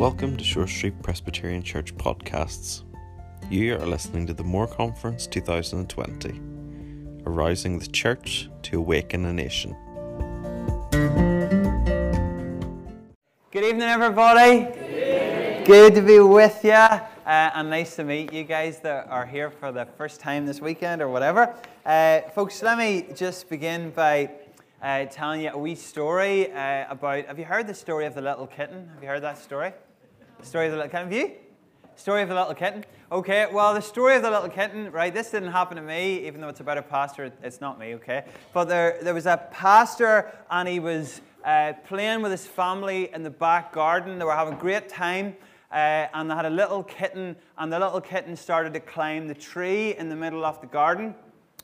[0.00, 2.84] Welcome to Shore Street Presbyterian Church podcasts.
[3.50, 6.40] You are listening to the Moore Conference 2020,
[7.26, 9.76] Arousing the Church to Awaken a Nation.
[13.50, 14.60] Good evening, everybody.
[15.66, 16.70] Good, to be with you.
[16.70, 20.62] Uh, and nice to meet you guys that are here for the first time this
[20.62, 21.54] weekend or whatever.
[21.84, 24.30] Uh, folks, let me just begin by
[24.82, 27.26] uh, telling you a wee story uh, about.
[27.26, 28.88] Have you heard the story of the little kitten?
[28.94, 29.74] Have you heard that story?
[30.42, 31.10] Story of the little kitten.
[31.10, 31.32] Have you?
[31.96, 32.84] Story of the little kitten.
[33.12, 35.12] Okay, well, the story of the little kitten, right?
[35.12, 37.30] This didn't happen to me, even though it's about a pastor.
[37.42, 38.24] It's not me, okay?
[38.54, 43.22] But there, there was a pastor, and he was uh, playing with his family in
[43.22, 44.18] the back garden.
[44.18, 45.36] They were having a great time.
[45.70, 49.34] Uh, and they had a little kitten, and the little kitten started to climb the
[49.34, 51.14] tree in the middle of the garden.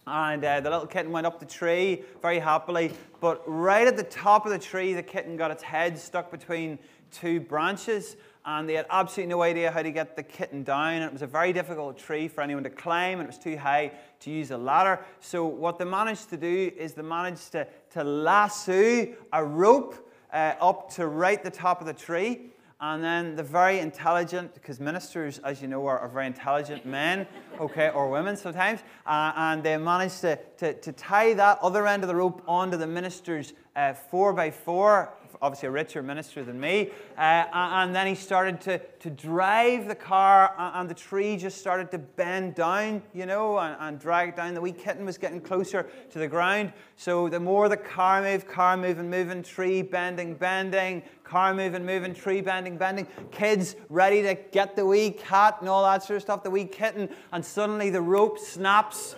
[0.07, 4.05] And uh, the little kitten went up the tree very happily, but right at the
[4.05, 6.79] top of the tree, the kitten got its head stuck between
[7.11, 8.17] two branches,
[8.47, 10.95] and they had absolutely no idea how to get the kitten down.
[10.95, 13.57] And it was a very difficult tree for anyone to climb, and it was too
[13.57, 15.05] high to use a ladder.
[15.21, 20.55] So, what they managed to do is they managed to, to lasso a rope uh,
[20.61, 22.53] up to right the top of the tree.
[22.79, 27.27] And then the very intelligent, because ministers, as you know, are, are very intelligent men,
[27.61, 32.03] okay, or women sometimes, uh, and they managed to, to, to, tie that other end
[32.03, 36.59] of the rope onto the minister's uh, four by four obviously a richer minister than
[36.61, 36.91] me.
[37.17, 41.91] Uh, and then he started to, to drive the car, and the tree just started
[41.91, 44.55] to bend down, you know, and, and drag down.
[44.55, 46.73] The wee kitten was getting closer to the ground.
[46.97, 52.15] So the more the car moved, car moving, moving, tree bending, bending, car moving, moving,
[52.15, 53.07] tree bending, bending.
[53.31, 56.65] Kids ready to get the wee cat and all that sort of stuff, the wee
[56.65, 59.17] kitten, and suddenly the rope snaps.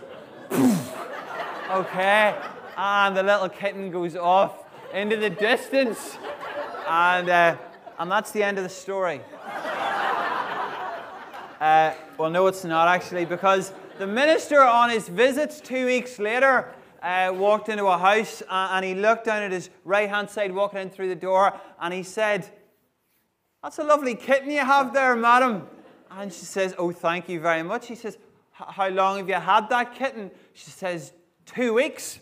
[1.70, 2.34] okay,
[2.76, 6.18] and the little kitten goes off into the distance.
[6.88, 7.56] And, uh,
[7.98, 9.20] and that's the end of the story.
[11.60, 16.72] Uh, well, no, it's not actually, because the minister on his visits two weeks later
[17.02, 20.54] uh, walked into a house uh, and he looked down at his right hand side,
[20.54, 22.48] walking in through the door, and he said,
[23.62, 25.66] That's a lovely kitten you have there, madam.
[26.10, 27.88] And she says, Oh, thank you very much.
[27.88, 28.18] He says,
[28.52, 30.30] How long have you had that kitten?
[30.54, 31.12] She says,
[31.44, 32.20] Two weeks.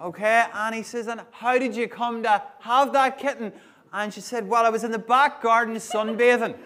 [0.00, 3.52] Okay, and he says, And how did you come to have that kitten?
[3.92, 6.56] And she said, Well, I was in the back garden sunbathing.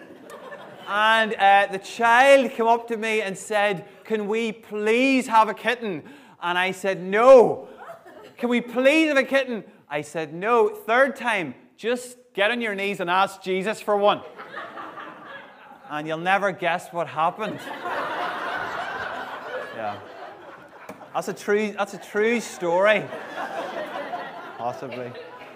[0.87, 5.53] and uh, the child came up to me and said, Can we please have a
[5.55, 6.03] kitten?
[6.41, 7.69] And I said, No.
[8.37, 9.63] Can we please have a kitten?
[9.89, 10.69] I said, No.
[10.69, 14.21] Third time, just get on your knees and ask Jesus for one.
[15.89, 17.59] and you'll never guess what happened.
[19.75, 19.97] yeah.
[21.13, 23.03] That's a true, that's a true story.
[24.57, 25.11] Possibly.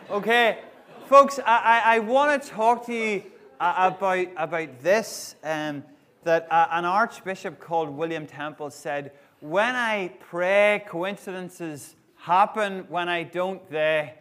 [0.09, 0.59] Okay,
[1.07, 3.23] folks, I, I, I want to talk to you
[3.59, 5.35] about, about this.
[5.44, 5.84] Um,
[6.28, 12.85] that uh, an archbishop called William Temple said, When I pray, coincidences happen.
[12.89, 14.13] When I don't, they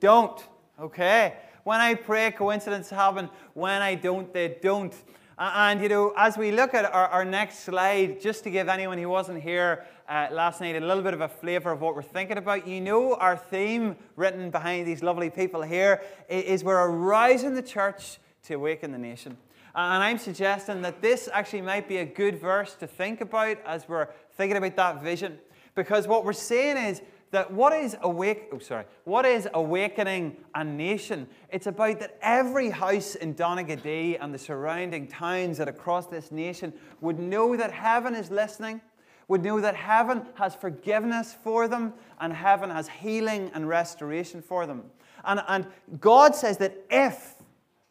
[0.00, 0.42] don't.
[0.80, 1.34] Okay?
[1.64, 3.28] When I pray, coincidences happen.
[3.54, 4.94] When I don't, they don't.
[5.36, 8.98] And, you know, as we look at our, our, next slide, just to give anyone
[8.98, 12.02] who wasn't here uh, last night a little bit of a flavor of what we're
[12.02, 17.54] thinking about, you know, our theme written behind these lovely people here is we're arousing
[17.54, 19.36] the church to awaken the nation.
[19.74, 23.88] And I'm suggesting that this actually might be a good verse to think about as
[23.88, 25.38] we're thinking about that vision.
[25.74, 30.62] Because what we're saying is that what is awake oh sorry what is awakening a
[30.62, 36.30] nation it's about that every house in Donaghadee and the surrounding towns that across this
[36.30, 38.80] nation would know that heaven is listening
[39.28, 44.66] would know that heaven has forgiveness for them and heaven has healing and restoration for
[44.66, 44.84] them.
[45.24, 45.66] And, and
[46.00, 47.34] god says that if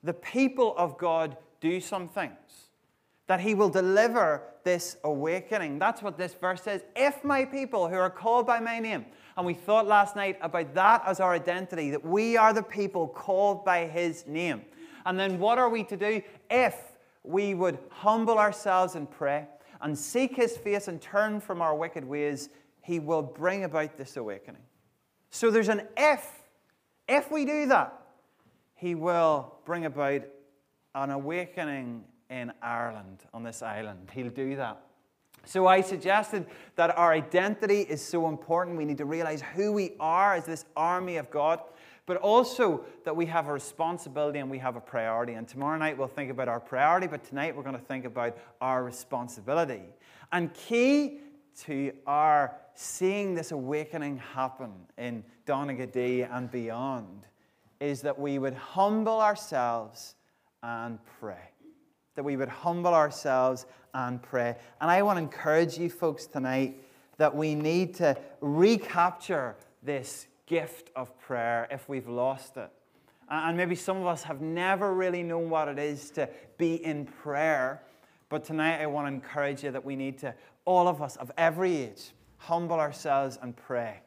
[0.04, 2.70] the people of god do some things
[3.28, 5.80] that he will deliver this awakening.
[5.80, 6.84] That's what this verse says.
[6.96, 9.06] If my people who are called by my name
[9.38, 13.08] and we thought last night about that as our identity, that we are the people
[13.08, 14.64] called by His name.
[15.06, 16.76] And then what are we to do if
[17.24, 19.47] we would humble ourselves and pray
[19.84, 22.50] and seek His face and turn from our wicked ways?
[22.82, 24.64] He will bring about this awakening.
[25.30, 26.44] So there's an if.
[27.08, 28.02] If we do that,
[28.76, 30.24] He will bring about
[30.96, 34.09] an awakening in Ireland, on this island.
[34.14, 34.82] He'll do that.
[35.46, 36.46] So I suggested
[36.76, 38.78] that our identity is so important.
[38.78, 41.59] We need to realize who we are as this army of God,
[42.05, 45.34] but also that we have a responsibility and we have a priority.
[45.34, 48.38] And tomorrow night we'll think about our priority, but tonight we're going to think about
[48.59, 49.84] our responsibility.
[50.32, 51.20] And key
[51.66, 57.28] to our seeing this awakening happen in Donaghadee and beyond
[57.79, 60.16] is that we would humble ourselves
[60.61, 61.52] and pray.
[62.16, 64.55] That we would humble ourselves and pray.
[64.82, 66.82] And I want to encourage you folks tonight
[67.17, 72.69] that we need to recapture this gift of prayer if we've lost it.
[73.29, 77.05] And maybe some of us have never really known what it is to be in
[77.05, 77.81] prayer.
[78.29, 80.34] But tonight I want to encourage you that we need to,
[80.66, 84.01] all of us of every age, humble ourselves and pray.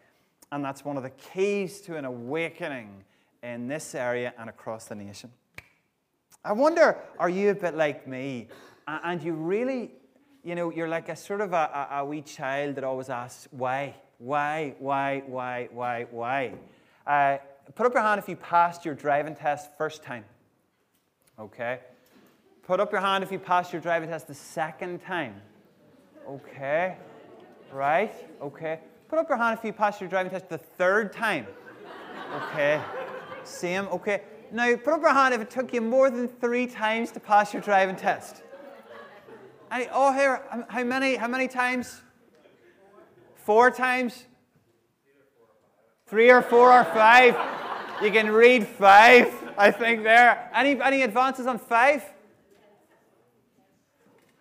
[0.52, 3.04] And that's one of the keys to an awakening
[3.42, 5.30] in this area and across the nation.
[6.44, 8.48] I wonder, are you a bit like me?
[8.86, 9.92] And you really,
[10.44, 13.48] you know, you're like a sort of a, a, a wee child that always asks,
[13.50, 13.96] why?
[14.18, 16.52] Why, why, why, why, why?
[17.06, 17.38] Uh,
[17.74, 20.24] put up your hand if you passed your driving test first time.
[21.38, 21.80] Okay.
[22.62, 25.34] Put up your hand if you passed your driving test the second time.
[26.28, 26.96] Okay.
[27.70, 28.14] Right?
[28.40, 28.80] Okay.
[29.08, 31.46] Put up your hand if you passed your driving test the third time.
[32.34, 32.80] Okay.
[33.44, 33.86] Same.
[33.88, 34.22] Okay.
[34.50, 37.52] Now, put up your hand if it took you more than three times to pass
[37.52, 38.42] your driving test.
[39.70, 42.02] Any, oh, here, how many, how many times?
[43.46, 44.24] Four times?
[46.08, 47.36] Three or four or five?
[48.02, 50.50] You can read five, I think, there.
[50.52, 52.02] Any, any advances on five?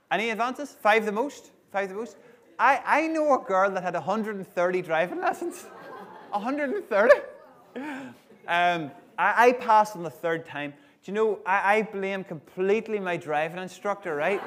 [0.10, 0.76] Any advances?
[0.82, 1.52] Five the most?
[1.72, 2.18] Five the most?
[2.58, 5.66] I, I know a girl that had 130 driving lessons.
[6.32, 7.14] 130?
[7.76, 7.84] Um,
[8.48, 10.74] I, I, passed on the third time.
[11.04, 14.42] Do you know, I, I blame completely my driving instructor, right?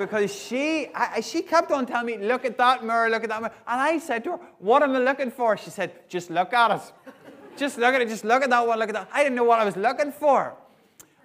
[0.00, 3.40] Because she, I, she kept on telling me, look at that mirror, look at that
[3.40, 3.54] mirror.
[3.68, 5.56] And I said to her, what am I looking for?
[5.56, 7.12] She said, just look at it.
[7.56, 9.08] Just look at it, just look at that one, look at that.
[9.12, 10.54] I didn't know what I was looking for.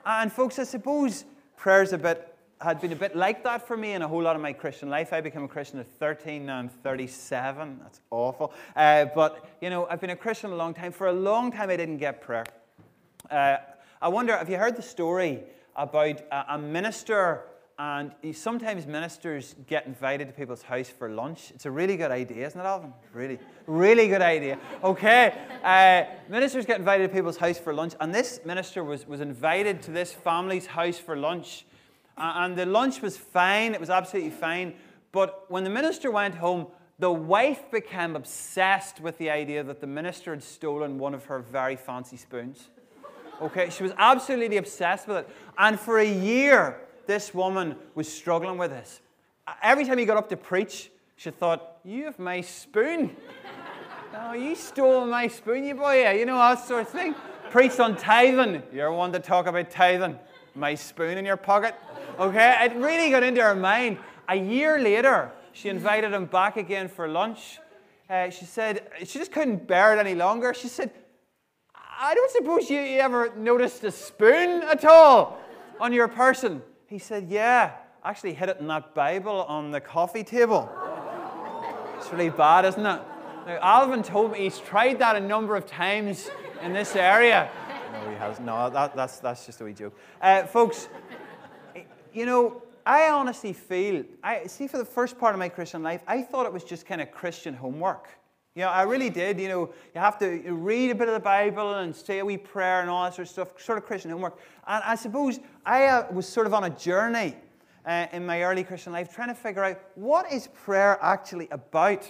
[0.06, 1.25] And folks, I suppose
[1.56, 4.36] prayer's a bit had been a bit like that for me in a whole lot
[4.36, 5.12] of my Christian life.
[5.12, 7.80] I became a Christian at 13, now I'm 37.
[7.81, 8.54] That's awful.
[8.75, 10.92] Uh, but, you know, I've been a Christian a long time.
[10.92, 12.45] For a long time, I didn't get prayer.
[13.30, 13.57] Uh,
[14.01, 15.44] I wonder, have you heard the story
[15.75, 17.44] about a, a minister?
[17.77, 21.51] And sometimes ministers get invited to people's house for lunch.
[21.54, 22.94] It's a really good idea, isn't it, Alvin?
[23.12, 23.38] Really,
[23.68, 24.57] really good idea.
[24.81, 29.19] Okay, uh, ministers get invited to people's house for lunch, and this minister was, was
[29.19, 31.66] invited to this family's house for lunch.
[32.18, 34.75] And the lunch was fine, it was absolutely fine.
[35.12, 36.68] But when the minister went home,
[36.98, 41.39] the wife became obsessed with the idea that the minister had stolen one of her
[41.39, 42.69] very fancy spoons.
[43.42, 45.30] Okay, she was absolutely obsessed with it.
[45.57, 49.02] And for a year, this woman was struggling with this.
[49.62, 53.16] Every time he got up to preach, she thought, You have my spoon.
[54.16, 56.12] oh, you stole my spoon, you boy.
[56.12, 57.16] You know, that sort of thing.
[57.52, 58.63] Preached on tithing.
[58.74, 60.18] You're one to talk about tithing.
[60.56, 61.75] My spoon in your pocket.
[62.19, 62.57] Okay?
[62.62, 63.98] It really got into her mind.
[64.28, 67.60] A year later, she invited him back again for lunch.
[68.10, 70.54] Uh, she said she just couldn't bear it any longer.
[70.54, 70.92] She said,
[72.00, 75.40] I don't suppose you, you ever noticed a spoon at all
[75.80, 76.62] on your person.
[76.87, 77.73] He said, Yeah,
[78.03, 80.69] I actually hid it in that Bible on the coffee table.
[81.97, 83.01] It's really bad, isn't it?
[83.47, 86.29] Now, Alvin told me he's tried that a number of times
[86.61, 87.49] in this area.
[87.93, 88.45] No, he hasn't.
[88.45, 89.97] No, that, that's, that's just a wee joke.
[90.21, 90.87] Uh, folks,
[92.13, 96.01] you know, I honestly feel, I see for the first part of my Christian life,
[96.07, 98.09] I thought it was just kind of Christian homework.
[98.56, 99.38] You know, I really did.
[99.38, 102.38] You know, you have to read a bit of the Bible and say a wee
[102.38, 104.40] prayer and all that sort of stuff, sort of Christian homework.
[104.66, 107.35] And I suppose I uh, was sort of on a journey
[107.85, 112.09] uh, in my early Christian life trying to figure out what is prayer actually about.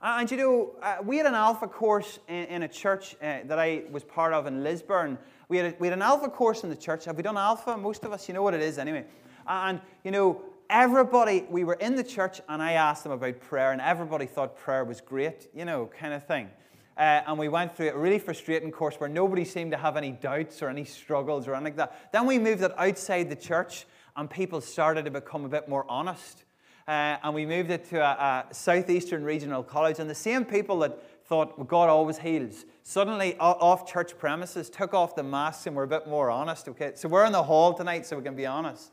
[0.00, 3.58] And you know, uh, we had an alpha course in, in a church uh, that
[3.58, 5.18] I was part of in Lisburn.
[5.48, 7.04] We had, a, we had an alpha course in the church.
[7.06, 7.76] Have we done alpha?
[7.76, 9.06] Most of us, you know what it is anyway.
[9.44, 10.40] And, you know,
[10.72, 14.56] everybody, we were in the church and I asked them about prayer, and everybody thought
[14.56, 16.48] prayer was great, you know, kind of thing.
[16.96, 20.12] Uh, and we went through a really frustrating course where nobody seemed to have any
[20.12, 22.12] doubts or any struggles or anything like that.
[22.12, 23.86] Then we moved it outside the church
[24.16, 26.44] and people started to become a bit more honest.
[26.88, 29.98] Uh, and we moved it to a, a, southeastern regional college.
[30.00, 34.92] And the same people that thought well, God always heals suddenly off church premises took
[34.92, 36.68] off the masks and were a bit more honest.
[36.68, 38.90] Okay, so we're in the hall tonight, so we can be honest.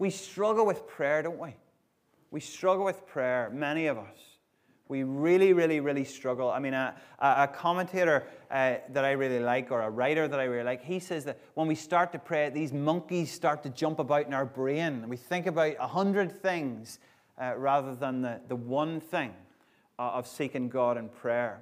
[0.00, 1.54] We struggle with prayer, don't we?
[2.30, 4.16] We struggle with prayer, many of us.
[4.88, 6.50] We really, really, really struggle.
[6.50, 10.44] I mean, a, a commentator uh, that I really like, or a writer that I
[10.44, 13.98] really like, he says that when we start to pray, these monkeys start to jump
[13.98, 15.06] about in our brain.
[15.06, 16.98] We think about a hundred things
[17.38, 19.34] uh, rather than the, the one thing
[19.98, 21.60] uh, of seeking God in prayer.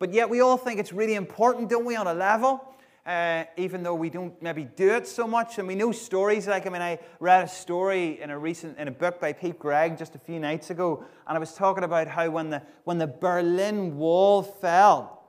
[0.00, 2.74] But yet, we all think it's really important, don't we, on a level?
[3.08, 5.58] Uh, even though we don't maybe do it so much.
[5.58, 8.86] And we know stories like, I mean, I read a story in a recent, in
[8.86, 12.06] a book by Pete Greig just a few nights ago, and I was talking about
[12.06, 15.24] how when the, when the Berlin Wall fell,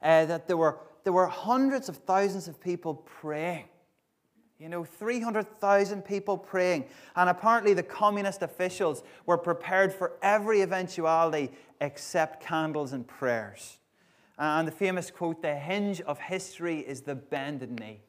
[0.00, 3.64] uh, that there were, there were hundreds of thousands of people praying.
[4.60, 6.84] You know, 300,000 people praying.
[7.16, 11.50] And apparently, the communist officials were prepared for every eventuality
[11.80, 13.79] except candles and prayers.
[14.40, 18.00] And the famous quote the hinge of history is the bended knee.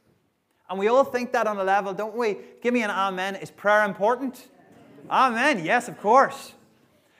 [0.69, 2.37] And we all think that on a level, don't we?
[2.61, 3.35] Give me an amen.
[3.35, 4.47] Is prayer important?
[5.09, 5.65] Amen.
[5.65, 6.53] Yes, of course.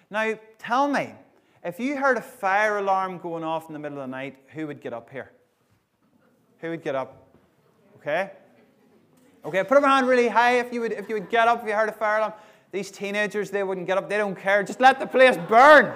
[0.09, 1.13] Now, tell me,
[1.61, 4.67] if you heard a fire alarm going off in the middle of the night, who
[4.67, 5.33] would get up here?
[6.59, 7.27] Who would get up?
[7.97, 8.31] Okay?
[9.43, 11.61] Okay, put up your hand really high if you would if you would get up
[11.61, 12.33] if you heard a fire alarm.
[12.71, 14.63] These teenagers, they wouldn't get up, they don't care.
[14.63, 15.93] Just let the place burn.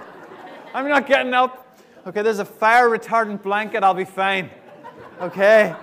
[0.73, 1.64] I'm not getting up.
[2.07, 4.51] Okay, there's a fire retardant blanket, I'll be fine.
[5.19, 5.75] Okay?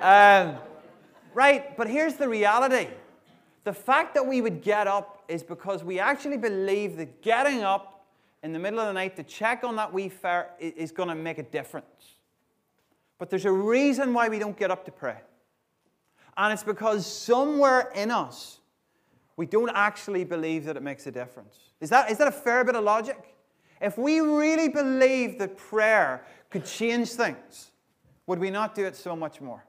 [0.00, 0.54] Um,
[1.34, 2.86] right, but here's the reality.
[3.64, 8.06] The fact that we would get up is because we actually believe that getting up
[8.44, 11.16] in the middle of the night to check on that wee fire is going to
[11.16, 12.14] make a difference.
[13.18, 15.18] But there's a reason why we don't get up to pray.
[16.36, 18.60] And it's because somewhere in us,
[19.36, 21.56] we don't actually believe that it makes a difference.
[21.80, 23.29] Is that, is that a fair bit of logic?
[23.80, 27.70] If we really believe that prayer could change things,
[28.26, 29.64] would we not do it so much more?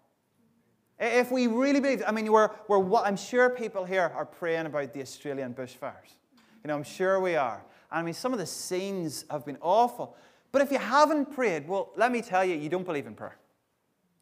[0.99, 4.93] If we really believe, I mean, we're, we're, I'm sure people here are praying about
[4.93, 6.15] the Australian bushfires.
[6.63, 7.63] You know, I'm sure we are.
[7.89, 10.15] I mean, some of the scenes have been awful.
[10.51, 13.37] But if you haven't prayed, well, let me tell you, you don't believe in prayer.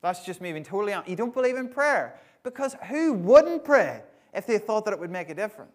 [0.01, 1.10] That's just me being totally honest.
[1.10, 2.17] You don't believe in prayer.
[2.43, 4.01] Because who wouldn't pray
[4.34, 5.72] if they thought that it would make a difference?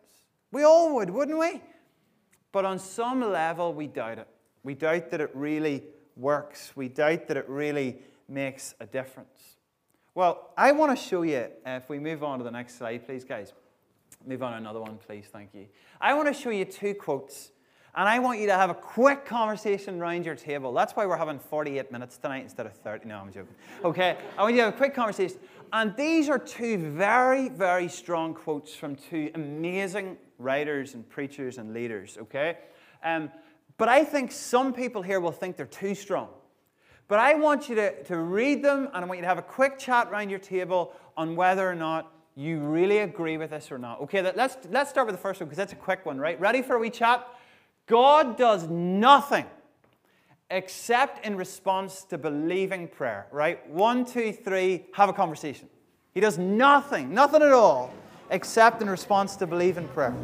[0.52, 1.60] We all would, wouldn't we?
[2.54, 4.28] But on some level, we doubt it.
[4.62, 5.82] We doubt that it really
[6.16, 6.70] works.
[6.76, 7.96] We doubt that it really
[8.28, 9.56] makes a difference.
[10.14, 13.04] Well, I want to show you, uh, if we move on to the next slide,
[13.04, 13.52] please, guys.
[14.24, 15.26] Move on to another one, please.
[15.32, 15.66] Thank you.
[16.00, 17.50] I want to show you two quotes
[17.96, 20.72] and I want you to have a quick conversation around your table.
[20.72, 23.08] That's why we're having 48 minutes tonight instead of 30.
[23.08, 23.54] No, I'm joking.
[23.84, 25.38] Okay, I want you to have a quick conversation.
[25.72, 31.72] And these are two very, very strong quotes from two amazing writers and preachers and
[31.72, 32.58] leaders, okay?
[33.02, 33.30] Um,
[33.76, 36.28] but I think some people here will think they're too strong.
[37.06, 39.42] But I want you to, to read them and I want you to have a
[39.42, 43.78] quick chat around your table on whether or not you really agree with this or
[43.78, 44.00] not.
[44.02, 46.40] Okay, let's, let's start with the first one because that's a quick one, right?
[46.40, 47.26] Ready for a wee chat?
[47.86, 49.46] God does nothing
[50.50, 53.68] except in response to believing prayer, right?
[53.68, 55.68] One, two, three, have a conversation.
[56.12, 57.92] He does nothing, nothing at all,
[58.30, 60.14] except in response to believe in prayer.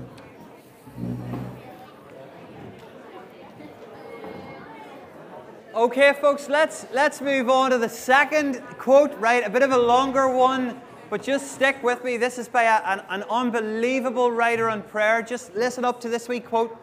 [5.72, 9.46] Okay, folks, let's, let's move on to the second quote, right?
[9.46, 12.16] A bit of a longer one, but just stick with me.
[12.16, 15.22] This is by a, an, an unbelievable writer on prayer.
[15.22, 16.76] Just listen up to this week quote.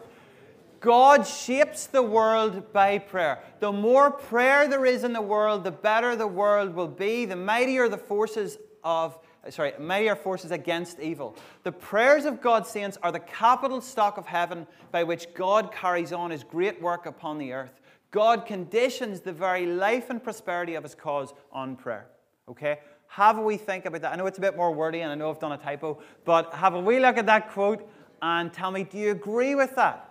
[0.80, 3.42] God shapes the world by prayer.
[3.60, 7.24] The more prayer there is in the world, the better the world will be.
[7.24, 9.18] The mightier the forces of
[9.50, 11.36] sorry, mightier forces against evil.
[11.62, 16.12] The prayers of God's saints are the capital stock of heaven by which God carries
[16.12, 17.80] on his great work upon the earth.
[18.10, 22.06] God conditions the very life and prosperity of his cause on prayer.
[22.48, 22.78] Okay?
[23.08, 24.12] Have a wee think about that.
[24.12, 26.52] I know it's a bit more wordy and I know I've done a typo, but
[26.54, 27.88] have a wee look at that quote
[28.22, 30.04] and tell me, do you agree with that?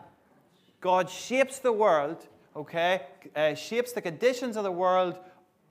[0.82, 3.02] God shapes the world, okay,
[3.36, 5.18] uh, shapes the conditions of the world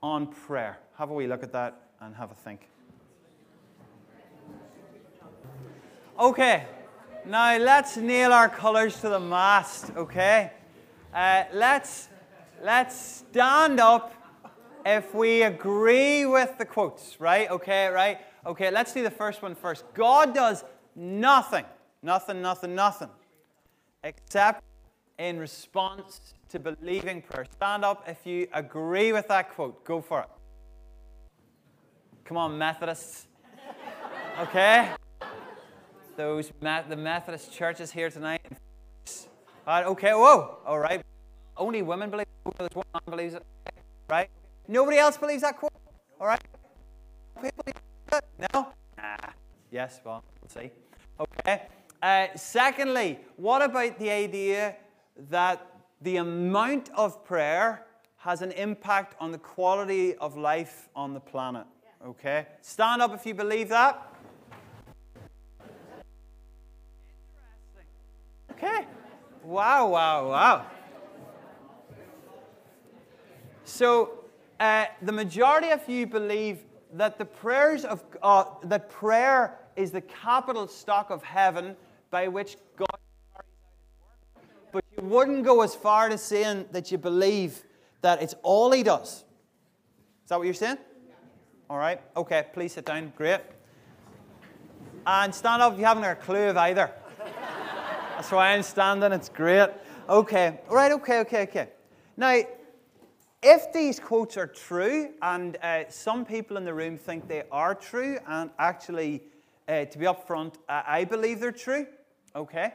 [0.03, 0.77] on prayer.
[0.97, 2.61] Have a wee look at that and have a think.
[6.19, 6.65] Okay,
[7.27, 10.51] now let's nail our colors to the mast, okay?
[11.13, 12.09] Uh, let's,
[12.63, 12.95] let's
[13.29, 14.15] stand up
[14.83, 17.51] if we agree with the quotes, right?
[17.51, 18.17] Okay, right?
[18.47, 19.83] Okay, let's do the first one first.
[19.93, 20.63] God does
[20.95, 21.65] nothing,
[22.01, 23.09] nothing, nothing, nothing,
[24.03, 24.63] except
[25.19, 27.45] in response to believing prayer.
[27.51, 29.83] Stand up if you agree with that quote.
[29.83, 30.29] Go for it.
[32.25, 33.27] Come on, Methodists.
[34.39, 34.89] Okay?
[36.17, 38.41] Those the Methodist churches here tonight.
[39.67, 41.03] Right, okay, whoa, all right.
[41.55, 42.25] Only women believe
[42.57, 43.43] There's one man believes it.
[44.09, 44.29] Right?
[44.67, 45.71] Nobody else believes that quote?
[46.19, 46.41] All right?
[47.39, 48.23] People it?
[48.51, 48.73] No?
[48.97, 49.15] Nah.
[49.69, 50.71] Yes, well, we'll see.
[51.19, 51.67] Okay.
[52.01, 54.75] Uh, secondly, what about the idea
[55.29, 55.65] that
[56.01, 57.85] the amount of prayer
[58.17, 61.65] has an impact on the quality of life on the planet.
[62.05, 62.47] Okay?
[62.61, 64.16] Stand up if you believe that.
[68.57, 68.85] Okay.
[69.43, 70.65] Wow, wow, wow.
[73.63, 74.23] So,
[74.59, 76.59] uh, the majority of you believe
[76.93, 81.75] that the prayers of uh, that prayer is the capital stock of heaven
[82.09, 82.87] by which God
[84.71, 87.63] but you wouldn't go as far to saying that you believe
[88.01, 89.23] that it's all he does.
[90.23, 90.77] Is that what you're saying?
[91.69, 92.01] All right.
[92.15, 93.13] Okay, please sit down.
[93.15, 93.41] Great.
[95.05, 96.91] And stand up if you haven't got a clue of either.
[98.17, 99.11] That's why I'm standing.
[99.11, 99.69] It's great.
[100.09, 100.59] Okay.
[100.71, 101.69] Right, okay, okay, okay.
[102.17, 102.41] Now,
[103.43, 107.75] if these quotes are true, and uh, some people in the room think they are
[107.75, 109.21] true, and actually,
[109.67, 111.85] uh, to be upfront, uh, I believe they're true,
[112.35, 112.73] okay?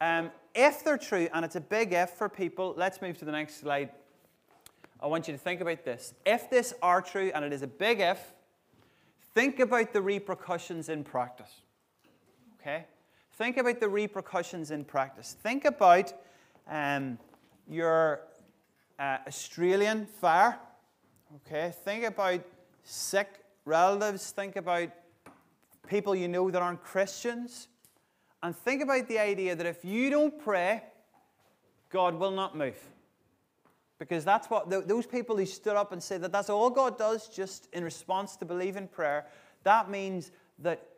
[0.00, 3.32] Um, if they're true, and it's a big if for people, let's move to the
[3.32, 3.90] next slide.
[5.00, 6.14] I want you to think about this.
[6.24, 8.20] If this are true, and it is a big if,
[9.34, 11.62] think about the repercussions in practice.
[12.60, 12.84] Okay?
[13.36, 15.36] Think about the repercussions in practice.
[15.42, 16.10] Think about
[16.66, 17.18] um,
[17.68, 18.20] your
[18.98, 20.58] uh, Australian fire.
[21.36, 21.70] Okay?
[21.84, 22.40] Think about
[22.82, 24.30] sick relatives.
[24.30, 24.88] Think about
[25.86, 27.68] people you know that aren't Christians.
[28.42, 30.82] And think about the idea that if you don't pray,
[31.90, 32.78] God will not move.
[33.98, 37.28] Because that's what those people who stood up and said that that's all God does
[37.28, 39.26] just in response to believe in prayer,
[39.64, 40.88] that means that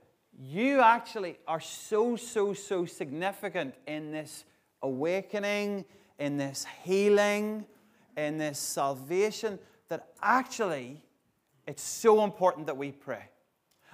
[0.40, 4.44] you actually are so, so, so significant in this
[4.82, 5.84] awakening,
[6.18, 7.66] in this healing,
[8.16, 11.02] in this salvation, that actually
[11.66, 13.24] it's so important that we pray.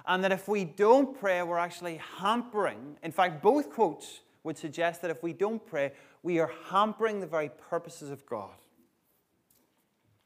[0.07, 2.97] And that if we don't pray, we're actually hampering.
[3.01, 7.27] In fact, both quotes would suggest that if we don't pray, we are hampering the
[7.27, 8.53] very purposes of God.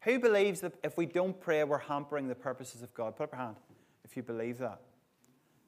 [0.01, 3.15] Who believes that if we don't pray, we're hampering the purposes of God?
[3.15, 3.55] Put up your hand
[4.03, 4.81] if you believe that.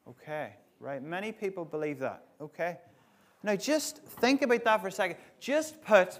[0.07, 1.01] Okay, right.
[1.01, 2.23] Many people believe that.
[2.39, 2.77] Okay.
[3.43, 5.17] Now, just think about that for a second.
[5.39, 6.19] Just put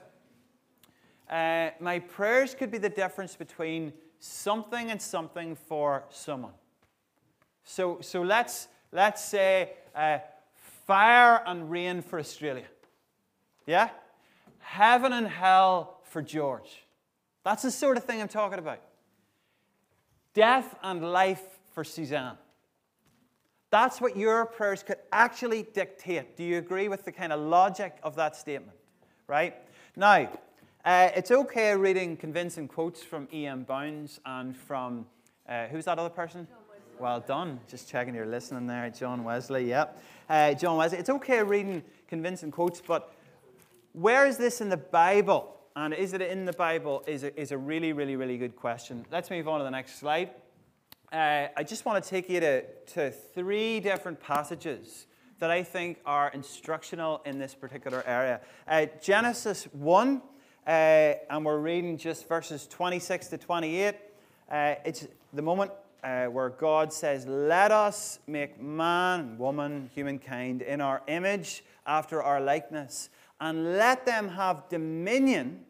[1.30, 6.54] uh, my prayers could be the difference between something and something for someone.
[7.64, 10.20] So, so let's, let's say uh,
[10.86, 12.66] fire and rain for Australia.
[13.66, 13.90] Yeah?
[14.60, 16.84] Heaven and hell for George.
[17.44, 18.82] That's the sort of thing I'm talking about.
[20.34, 22.38] Death and life for Suzanne.
[23.72, 26.36] That's what your prayers could actually dictate.
[26.36, 28.78] Do you agree with the kind of logic of that statement?
[29.28, 29.56] Right?
[29.96, 30.30] Now,
[30.84, 33.64] uh, it's okay reading convincing quotes from E.M.
[33.64, 35.06] Bounds and from,
[35.48, 36.48] uh, who's that other person?
[37.00, 37.62] Well done.
[37.70, 38.90] Just checking you're listening there.
[38.90, 40.04] John Wesley, yep.
[40.30, 40.98] Uh, John Wesley.
[40.98, 43.14] It's okay reading convincing quotes, but
[43.94, 45.56] where is this in the Bible?
[45.78, 47.04] And is it in the Bible?
[47.08, 49.06] Is a, is a really, really, really good question.
[49.10, 50.32] Let's move on to the next slide.
[51.12, 55.08] Uh, I just want to take you to, to three different passages
[55.40, 58.40] that I think are instructional in this particular area.
[58.68, 60.22] Uh, Genesis 1,
[60.66, 63.96] uh, and we're reading just verses 26 to 28.
[64.50, 65.72] Uh, it's the moment
[66.04, 72.40] uh, where God says, Let us make man, woman, humankind in our image, after our
[72.40, 73.10] likeness
[73.42, 75.66] and let them have dominion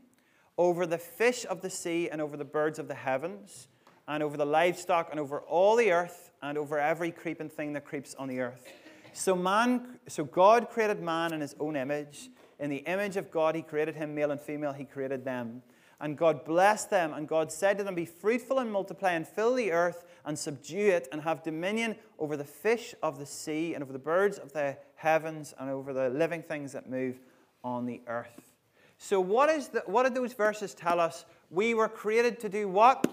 [0.57, 3.69] over the fish of the sea and over the birds of the heavens
[4.11, 7.85] and over the livestock and over all the earth and over every creeping thing that
[7.85, 8.67] creeps on the earth.
[9.13, 12.29] So man so God created man in his own image.
[12.59, 15.61] In the image of God he created him male and female he created them.
[16.01, 19.55] And God blessed them and God said to them be fruitful and multiply and fill
[19.55, 23.81] the earth and subdue it and have dominion over the fish of the sea and
[23.81, 27.17] over the birds of the heavens and over the living things that move
[27.63, 28.51] on the earth.
[28.97, 31.25] So, what, is the, what did those verses tell us?
[31.49, 33.07] We were created to do what?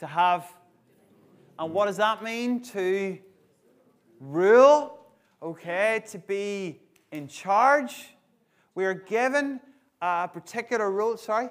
[0.00, 0.52] To have.
[1.58, 2.60] And what does that mean?
[2.62, 3.18] To
[4.20, 4.98] rule.
[5.42, 6.80] Okay, to be
[7.12, 8.08] in charge.
[8.74, 9.60] We are given
[10.00, 11.16] a particular role.
[11.16, 11.48] Sorry?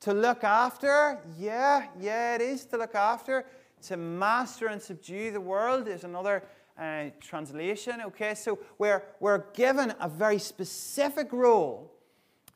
[0.00, 1.18] To look after.
[1.36, 3.44] Yeah, yeah, it is to look after.
[3.88, 6.42] To master and subdue the world is another
[6.78, 8.00] uh, translation.
[8.06, 11.92] Okay, so we're, we're given a very specific role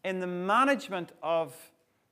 [0.05, 1.55] in the management of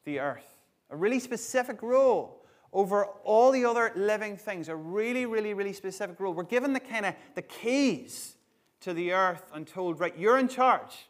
[0.05, 0.57] the earth,
[0.91, 2.38] a really specific role
[2.79, 6.33] over all the other living things, a really, really, really specific role.
[6.33, 8.37] We're given the kind of the keys
[8.83, 11.09] to the earth and told, right, you're in charge.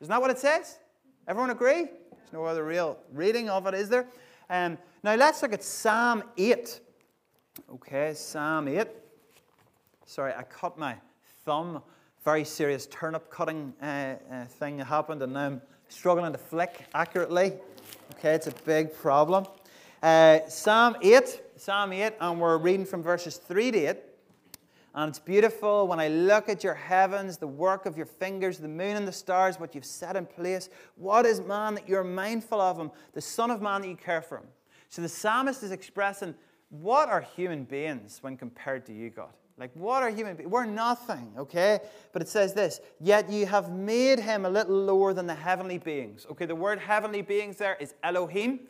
[0.00, 0.78] Isn't that what it says?
[1.28, 1.84] Everyone agree?
[1.84, 4.06] There's no other real reading of it, is there?
[4.48, 6.80] Um, now let's look at Psalm 8.
[7.74, 8.86] Okay, Psalm 8.
[10.06, 10.96] Sorry, I cut my
[11.44, 11.82] thumb.
[12.24, 17.52] Very serious turnip cutting uh, uh, thing happened, and now I'm struggling to flick accurately.
[18.14, 19.44] Okay, it's a big problem.
[20.02, 23.96] Uh, Psalm 8, Psalm 8, and we're reading from verses 3 to 8.
[24.96, 28.66] And it's beautiful when I look at your heavens, the work of your fingers, the
[28.66, 30.70] moon and the stars, what you've set in place.
[30.96, 32.90] What is man that you're mindful of him?
[33.12, 34.46] The Son of Man that you care for him.
[34.88, 36.34] So the psalmist is expressing
[36.70, 39.30] what are human beings when compared to you, God?
[39.56, 40.50] Like, what are human beings?
[40.50, 41.78] We're nothing, okay?
[42.12, 45.78] But it says this, yet you have made him a little lower than the heavenly
[45.78, 46.26] beings.
[46.28, 48.60] Okay, the word heavenly beings there is Elohim,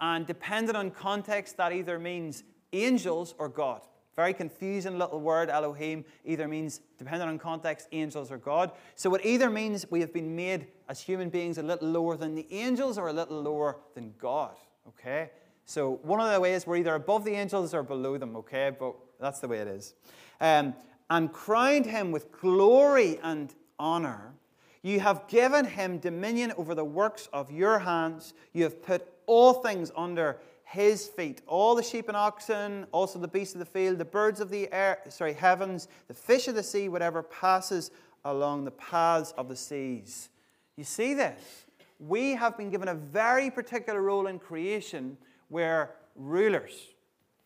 [0.00, 3.82] and depending on context, that either means angels or God.
[4.16, 8.72] Very confusing little word, Elohim, either means, depending on context, angels or God.
[8.94, 12.34] So it either means we have been made as human beings a little lower than
[12.34, 14.56] the angels or a little lower than God.
[14.88, 15.30] Okay?
[15.64, 18.72] So one of the ways we're either above the angels or below them, okay?
[18.76, 19.94] But that's the way it is.
[20.40, 20.74] Um,
[21.08, 24.34] and crowned him with glory and honor.
[24.82, 28.34] You have given him dominion over the works of your hands.
[28.52, 31.40] You have put all things under his feet.
[31.46, 34.70] All the sheep and oxen, also the beasts of the field, the birds of the
[34.72, 37.92] air, sorry, heavens, the fish of the sea, whatever passes
[38.24, 40.30] along the paths of the seas.
[40.76, 41.64] You see this?
[42.00, 45.16] We have been given a very particular role in creation
[45.48, 46.88] where rulers,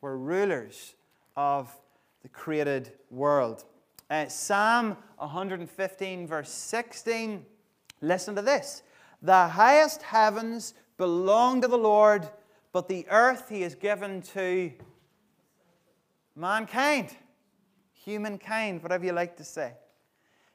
[0.00, 0.94] we're rulers
[1.36, 1.70] of
[2.22, 3.64] the created world.
[4.08, 7.44] Uh, Psalm 115, verse 16,
[8.00, 8.82] listen to this.
[9.20, 12.28] The highest heavens belong to the Lord,
[12.72, 14.72] but the earth he has given to
[16.36, 17.14] mankind,
[17.92, 19.72] humankind, whatever you like to say.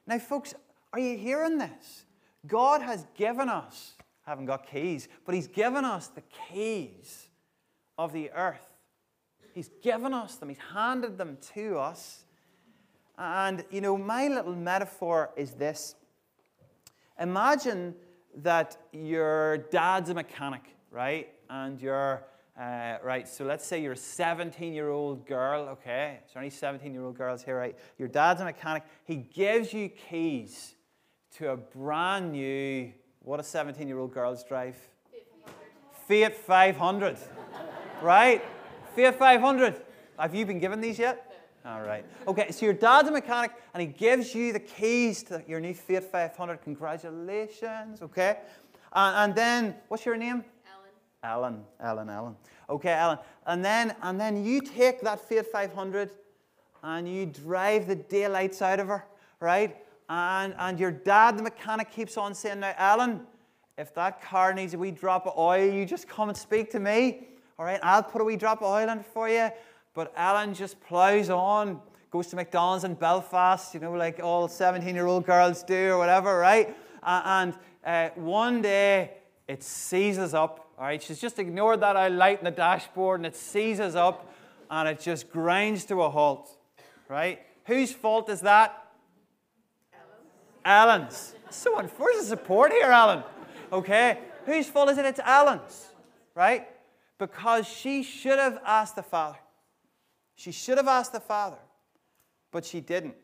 [0.06, 0.54] Now, folks,
[0.92, 2.04] are you hearing this?
[2.46, 3.94] God has given us,
[4.26, 7.28] I haven't got keys, but He's given us the keys
[7.98, 8.58] of the earth.
[9.54, 12.24] He's given us them, He's handed them to us.
[13.18, 15.94] And, you know, my little metaphor is this
[17.18, 17.94] Imagine
[18.38, 21.28] that your dad's a mechanic, right?
[21.48, 22.24] And you're,
[22.58, 26.20] uh, right, so let's say you're a 17 year old girl, okay?
[26.26, 27.76] Is there any 17 year old girls here, right?
[27.98, 28.84] Your dad's a mechanic.
[29.04, 30.74] He gives you keys
[31.38, 34.76] to a brand new, what do 17 year old girls drive?
[36.08, 37.16] Fiat 500,
[38.02, 38.42] right?
[38.96, 39.82] Fiat 500.
[40.18, 41.29] Have you been given these yet?
[41.64, 42.06] All right.
[42.26, 45.74] Okay, so your dad's a mechanic and he gives you the keys to your new
[45.74, 46.62] Fiat 500.
[46.62, 48.38] Congratulations, okay?
[48.94, 50.42] And, and then, what's your name?
[51.22, 51.60] Alan.
[51.60, 52.36] Alan, Alan, Alan.
[52.70, 53.18] Okay, Alan.
[53.46, 56.10] And then, and then you take that Fiat 500
[56.82, 59.04] and you drive the daylights out of her,
[59.38, 59.76] right?
[60.08, 63.20] And, and your dad, the mechanic, keeps on saying, Now, Alan,
[63.76, 66.80] if that car needs a wee drop of oil, you just come and speak to
[66.80, 67.80] me, all right?
[67.82, 69.50] I'll put a wee drop of oil in for you.
[70.00, 71.78] But Alan just plows on,
[72.10, 75.98] goes to McDonald's in Belfast, you know, like all 17 year old girls do or
[75.98, 76.74] whatever, right?
[77.02, 77.52] And
[77.84, 79.10] uh, one day
[79.46, 81.02] it seizes up, all right?
[81.02, 84.32] She's just ignored that oil light in the dashboard and it seizes up
[84.70, 86.48] and it just grinds to a halt,
[87.06, 87.40] right?
[87.66, 88.82] Whose fault is that?
[90.64, 91.04] Alan's.
[91.12, 91.34] Alan's.
[91.50, 93.22] So unfortunate support here, Alan.
[93.70, 94.16] Okay?
[94.46, 95.04] Whose fault is it?
[95.04, 95.90] It's Alan's,
[96.34, 96.66] right?
[97.18, 99.36] Because she should have asked the Father.
[100.40, 101.58] She should have asked the Father,
[102.50, 103.14] but she didn't.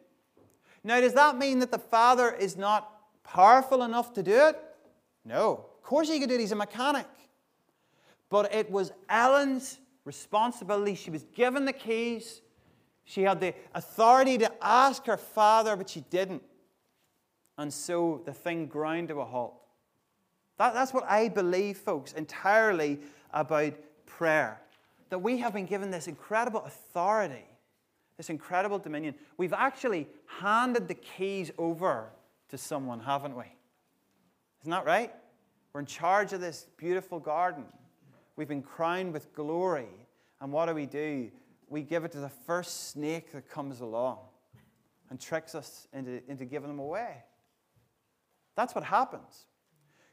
[0.84, 2.92] Now, does that mean that the Father is not
[3.24, 4.62] powerful enough to do it?
[5.24, 5.64] No.
[5.78, 6.40] Of course he could do it.
[6.40, 7.06] He's a mechanic.
[8.28, 10.94] But it was Alan's responsibility.
[10.94, 12.42] She was given the keys.
[13.04, 16.42] She had the authority to ask her father, but she didn't.
[17.56, 19.54] And so the thing ground to a halt.
[20.58, 23.00] That, that's what I believe, folks, entirely
[23.32, 23.72] about
[24.04, 24.60] prayer
[25.10, 27.46] that we have been given this incredible authority,
[28.16, 29.14] this incredible dominion.
[29.36, 30.08] We've actually
[30.40, 32.10] handed the keys over
[32.48, 33.44] to someone, haven't we?
[34.62, 35.12] Isn't that right?
[35.72, 37.64] We're in charge of this beautiful garden.
[38.36, 39.88] We've been crowned with glory.
[40.40, 41.30] And what do we do?
[41.68, 44.18] We give it to the first snake that comes along
[45.10, 47.22] and tricks us into, into giving them away.
[48.56, 49.46] That's what happens.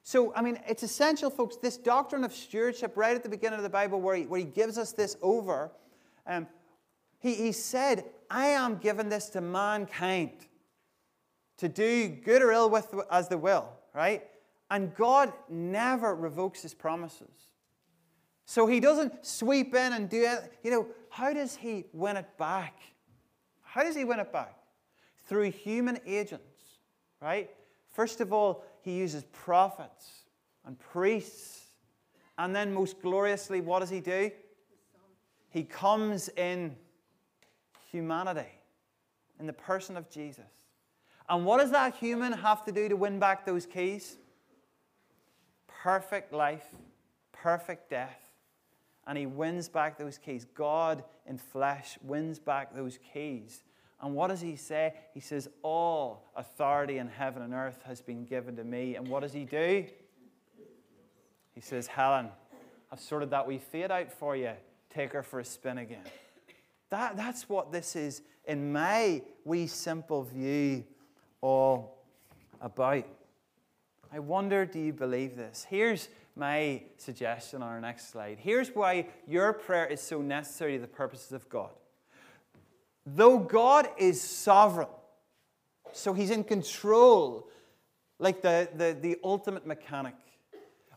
[0.04, 3.64] So, I mean, it's essential, folks, this doctrine of stewardship right at the beginning of
[3.64, 5.72] the Bible where he, where he gives us this over.
[6.28, 6.48] Um,
[7.20, 10.32] he, he said, I am giving this to mankind
[11.58, 14.24] to do good or ill with as they will, right?
[14.70, 17.48] And God never revokes his promises.
[18.46, 20.54] So he doesn't sweep in and do it.
[20.64, 22.78] You know, how does he win it back?
[23.62, 24.58] How does he win it back?
[25.28, 26.44] Through human agents,
[27.22, 27.50] right?
[27.94, 30.24] First of all, he uses prophets
[30.66, 31.62] and priests.
[32.38, 34.30] And then, most gloriously, what does he do?
[35.50, 36.76] He comes in
[37.92, 38.50] humanity,
[39.40, 40.46] in the person of Jesus.
[41.30, 44.18] And what does that human have to do to win back those keys?
[45.68, 46.66] Perfect life,
[47.32, 48.32] perfect death.
[49.08, 50.46] And he wins back those keys.
[50.56, 53.64] God in flesh wins back those keys
[54.04, 54.94] and what does he say?
[55.14, 58.96] He says, All authority in heaven and earth has been given to me.
[58.96, 59.86] And what does he do?
[61.56, 62.28] He says, Helen,
[62.92, 64.52] I've sorted that wee Fiat out for you.
[64.90, 66.04] Take her for a spin again.
[66.90, 70.84] That, that's what this is, in my wee simple view,
[71.40, 72.04] all
[72.60, 73.06] about.
[74.12, 75.66] I wonder, do you believe this?
[75.70, 78.38] Here's my suggestion on our next slide.
[78.40, 81.72] Here's why your prayer is so necessary to the purposes of God
[83.06, 84.88] though God is sovereign,
[85.92, 87.50] so he's in control,
[88.20, 90.16] like the, the, the ultimate mechanic.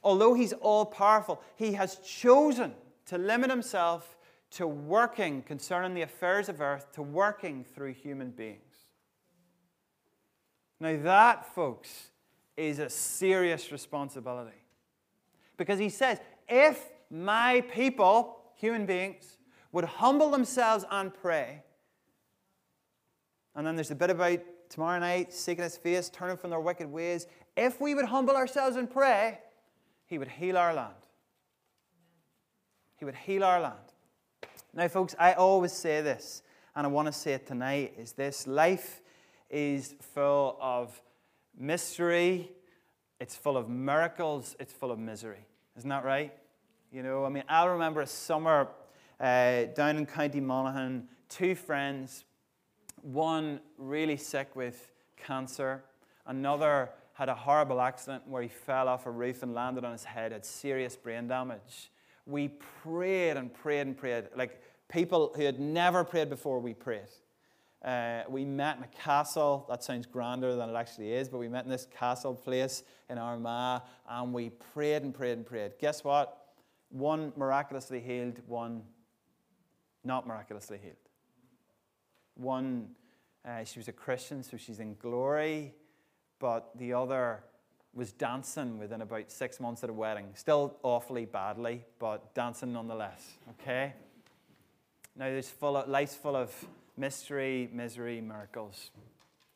[0.02, 2.74] Although he's all powerful, he has chosen
[3.06, 4.16] to limit himself
[4.52, 8.60] to working concerning the affairs of earth, to working through human beings.
[10.78, 12.10] Now, that, folks,
[12.56, 14.56] is a serious responsibility.
[15.56, 19.38] Because he says, if my people, human beings,
[19.72, 21.62] would humble themselves and pray,
[23.56, 24.38] and then there's a bit about
[24.68, 27.26] tomorrow night, seeking his face, turning from their wicked ways.
[27.56, 29.40] If we would humble ourselves and pray,
[30.06, 30.94] he would heal our land.
[32.98, 33.74] He would heal our land.
[34.74, 36.42] Now, folks, I always say this,
[36.74, 39.00] and I want to say it tonight, is this life
[39.48, 41.00] is full of
[41.58, 42.50] mystery,
[43.18, 45.46] it's full of miracles, it's full of misery.
[45.78, 46.34] Isn't that right?
[46.92, 48.68] You know, I mean, I remember a summer
[49.18, 52.24] uh, down in County Monaghan, two friends,
[53.06, 55.84] one really sick with cancer,
[56.26, 60.04] another had a horrible accident where he fell off a roof and landed on his
[60.04, 61.90] head, had serious brain damage.
[62.26, 62.48] We
[62.82, 64.24] prayed and prayed and prayed.
[64.34, 67.08] Like people who had never prayed before, we prayed.
[67.84, 69.66] Uh, we met in a castle.
[69.68, 73.18] That sounds grander than it actually is, but we met in this castle place in
[73.18, 75.74] Armagh and we prayed and prayed and prayed.
[75.78, 76.36] Guess what?
[76.90, 78.82] One miraculously healed, one
[80.02, 81.05] not miraculously healed.
[82.36, 82.90] One,
[83.44, 85.74] uh, she was a Christian, so she's in glory,
[86.38, 87.42] but the other
[87.94, 90.28] was dancing within about six months of a wedding.
[90.34, 93.94] Still awfully badly, but dancing nonetheless, okay?
[95.16, 96.52] Now, there's full of, life's full of
[96.96, 98.90] mystery, misery, miracles.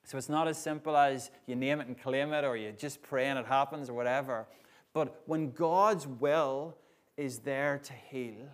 [0.05, 3.03] So it's not as simple as you name it and claim it, or you just
[3.03, 4.47] pray and it happens, or whatever.
[4.95, 6.77] But when God's will
[7.17, 8.49] is there to heal,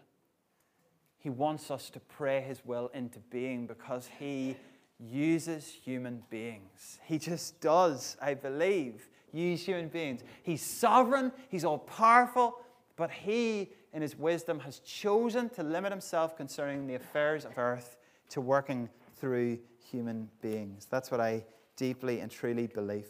[1.26, 4.54] He wants us to pray His will into being because He
[5.00, 7.00] uses human beings.
[7.04, 10.22] He just does, I believe, use human beings.
[10.44, 12.60] He's sovereign, He's all powerful,
[12.94, 17.96] but He, in His wisdom, has chosen to limit Himself concerning the affairs of earth
[18.28, 19.58] to working through
[19.90, 20.86] human beings.
[20.88, 23.08] That's what I deeply and truly believe.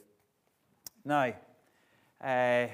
[1.05, 1.35] Now,
[2.25, 2.69] uh,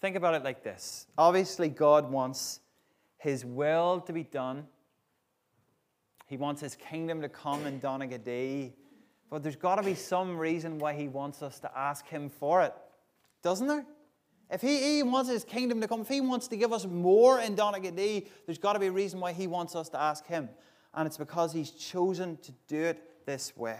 [0.00, 1.08] think about it like this.
[1.18, 2.60] Obviously, God wants
[3.20, 4.66] His will to be done.
[6.26, 8.72] He wants His kingdom to come in Donaghadee.
[9.30, 12.62] But there's got to be some reason why He wants us to ask Him for
[12.62, 12.74] it,
[13.42, 13.86] doesn't there?
[14.52, 17.38] If he, he, wants his kingdom to come, if he wants to give us more
[17.38, 20.48] in Donaghadee, there's got to be a reason why he wants us to ask him
[20.94, 23.78] and it's because he's chosen to do it this way.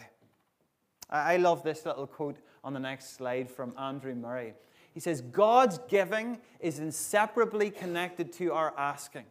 [1.09, 4.55] I love this little quote on the next slide from Andrew Murray.
[4.93, 9.25] He says, God's giving is inseparably connected to our asking.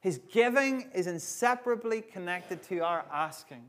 [0.00, 3.64] His giving is inseparably connected to our asking.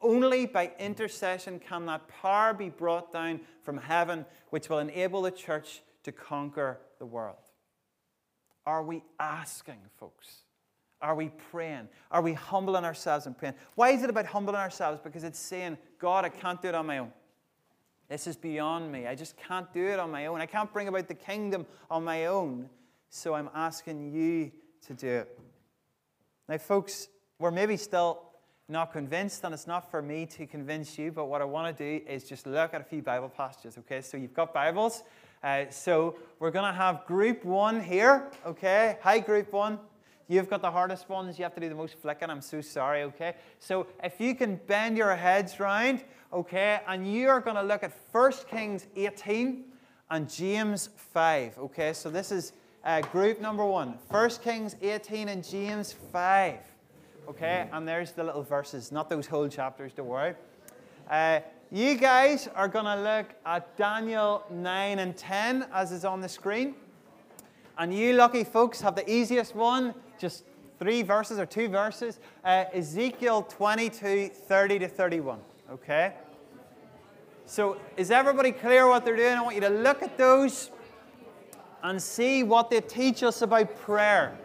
[0.00, 5.30] Only by intercession can that power be brought down from heaven, which will enable the
[5.30, 7.36] church to conquer the world.
[8.64, 10.42] Are we asking, folks?
[11.00, 11.88] Are we praying?
[12.10, 13.54] Are we humbling ourselves and praying?
[13.74, 15.00] Why is it about humbling ourselves?
[15.02, 17.12] Because it's saying, God, I can't do it on my own.
[18.08, 19.06] This is beyond me.
[19.06, 20.40] I just can't do it on my own.
[20.40, 22.70] I can't bring about the kingdom on my own.
[23.10, 24.50] So I'm asking you
[24.86, 25.38] to do it.
[26.48, 28.22] Now, folks, we're maybe still
[28.68, 31.98] not convinced, and it's not for me to convince you, but what I want to
[31.98, 34.00] do is just look at a few Bible passages, okay?
[34.00, 35.04] So you've got Bibles.
[35.42, 38.98] Uh, so we're going to have group one here, okay?
[39.02, 39.78] Hi, group one.
[40.30, 41.38] You've got the hardest ones.
[41.38, 42.28] You have to do the most flicking.
[42.28, 43.34] I'm so sorry, okay?
[43.58, 47.82] So if you can bend your heads round, okay, and you are going to look
[47.82, 49.64] at 1 Kings 18
[50.10, 51.94] and James 5, okay?
[51.94, 52.52] So this is
[52.84, 56.58] uh, group number one 1 Kings 18 and James 5,
[57.30, 57.70] okay?
[57.72, 60.34] And there's the little verses, not those whole chapters, don't worry.
[61.10, 66.20] Uh, you guys are going to look at Daniel 9 and 10 as is on
[66.20, 66.74] the screen.
[67.78, 70.44] And you lucky folks have the easiest one just
[70.78, 72.18] three verses or two verses.
[72.44, 75.38] Uh, Ezekiel 22, 30 to 31.
[75.72, 76.14] Okay?
[77.46, 79.34] So, is everybody clear what they're doing?
[79.34, 80.70] I want you to look at those
[81.82, 84.36] and see what they teach us about prayer.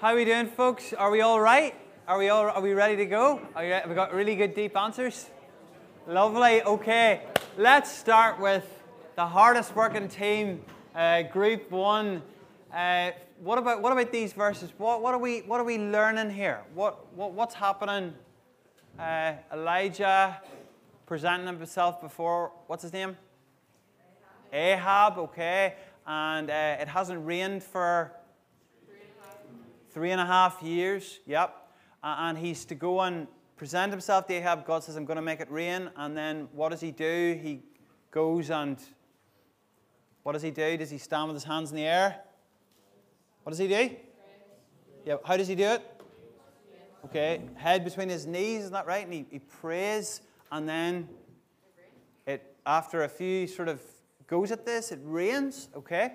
[0.00, 0.92] How are we doing, folks?
[0.92, 1.74] Are we all right?
[2.08, 2.50] Are we all?
[2.50, 3.40] Are we ready to go?
[3.54, 5.30] Are we, have we got really good deep answers?
[6.08, 6.60] Lovely.
[6.62, 8.64] Okay let's start with
[9.14, 10.62] the hardest working team,
[10.94, 12.22] uh, Group One.
[12.74, 13.10] Uh,
[13.40, 14.70] what about what about these verses?
[14.78, 16.62] What, what are we what are we learning here?
[16.74, 18.14] What, what what's happening?
[18.98, 20.40] Uh, Elijah
[21.06, 23.16] presenting himself before what's his name?
[24.52, 25.14] Ahab.
[25.14, 25.18] Ahab.
[25.18, 25.74] Okay.
[26.06, 28.12] and uh, it hasn't rained for
[29.92, 31.20] three and a half years.
[31.26, 31.54] Yep.
[32.02, 34.66] And he's to go and present himself to Ahab.
[34.66, 35.90] God says, I'm going to make it rain.
[35.96, 37.38] And then what does he do?
[37.42, 37.60] He
[38.10, 38.78] goes and
[40.22, 40.76] what does he do?
[40.76, 42.20] Does he stand with his hands in the air?
[43.42, 43.96] What does he do?
[45.04, 45.82] Yeah, how does he do it?
[47.06, 49.04] Okay, head between his knees, isn't that right?
[49.04, 50.20] And he, he prays,
[50.52, 51.08] and then
[52.26, 53.80] it after a few sort of
[54.28, 56.12] goes at this, it rains, okay?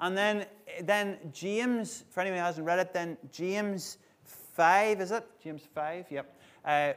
[0.00, 0.46] And then
[0.82, 5.26] then James, for anyone who hasn't read it, then James 5, is it?
[5.42, 6.37] James 5, yep.
[6.64, 6.92] Uh,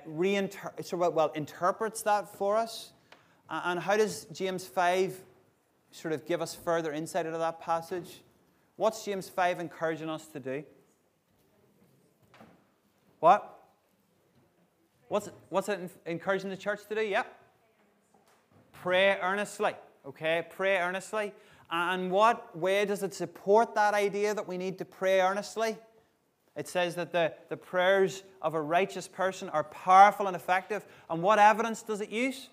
[0.82, 2.92] so well, interprets that for us.
[3.50, 5.22] And how does James 5
[5.92, 8.22] sort of give us further insight into that passage?
[8.78, 10.64] What's James 5 encouraging us to do?
[13.20, 13.60] What?
[15.10, 17.02] What's, what's it encouraging the church to do?
[17.02, 17.38] Yep.
[18.82, 19.74] Pray earnestly.
[20.08, 21.34] Okay, pray earnestly.
[21.70, 25.78] And what way does it support that idea that we need to pray earnestly?
[26.56, 30.86] It says that the, the prayers of a righteous person are powerful and effective.
[31.10, 32.50] And what evidence does it use?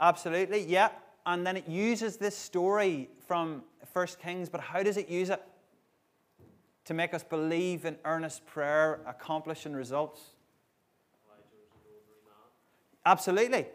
[0.00, 0.90] Absolutely, yeah.
[1.26, 5.42] And then it uses this story from 1 Kings, but how does it use it?
[6.86, 10.20] To make us believe in earnest prayer, accomplishing results.
[13.04, 13.66] Absolutely.